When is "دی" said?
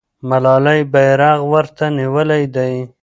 2.55-2.73